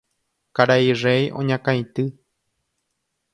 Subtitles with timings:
[0.55, 2.07] Karai rey oñakãity.